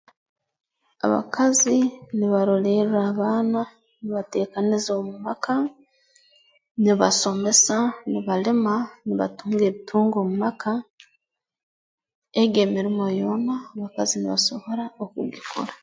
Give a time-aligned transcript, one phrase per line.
[1.05, 1.77] Abakazi
[2.17, 3.61] nibarolerra abaana
[3.99, 5.53] nibateekaniza obubaka
[6.83, 7.77] nibasomesa
[8.09, 8.75] nibalima
[9.05, 10.71] nibatunga ebitungwa omu maka
[12.41, 15.71] egyo emirimo yoona abakazi nibasobora okugikora